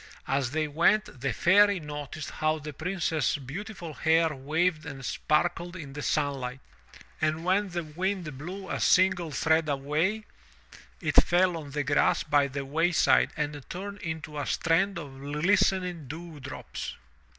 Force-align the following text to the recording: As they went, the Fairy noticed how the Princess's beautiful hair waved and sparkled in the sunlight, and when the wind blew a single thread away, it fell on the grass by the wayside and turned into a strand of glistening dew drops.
As 0.27 0.49
they 0.49 0.67
went, 0.67 1.21
the 1.21 1.31
Fairy 1.31 1.79
noticed 1.79 2.31
how 2.31 2.57
the 2.57 2.73
Princess's 2.73 3.37
beautiful 3.37 3.93
hair 3.93 4.33
waved 4.35 4.83
and 4.83 5.05
sparkled 5.05 5.75
in 5.75 5.93
the 5.93 6.01
sunlight, 6.01 6.59
and 7.21 7.45
when 7.45 7.69
the 7.69 7.83
wind 7.83 8.35
blew 8.35 8.67
a 8.67 8.79
single 8.79 9.29
thread 9.29 9.69
away, 9.69 10.25
it 11.01 11.17
fell 11.23 11.55
on 11.55 11.69
the 11.69 11.83
grass 11.83 12.23
by 12.23 12.47
the 12.47 12.65
wayside 12.65 13.29
and 13.37 13.63
turned 13.69 13.99
into 14.01 14.39
a 14.39 14.47
strand 14.47 14.97
of 14.97 15.19
glistening 15.19 16.07
dew 16.07 16.39
drops. 16.39 16.95